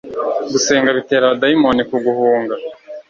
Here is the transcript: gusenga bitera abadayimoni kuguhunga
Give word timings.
gusenga 0.53 0.89
bitera 0.97 1.23
abadayimoni 1.25 1.81
kuguhunga 1.89 2.55